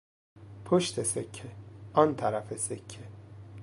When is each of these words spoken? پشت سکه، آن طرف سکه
پشت 0.65 1.03
سکه، 1.03 1.51
آن 1.93 2.15
طرف 2.15 2.57
سکه 2.57 3.07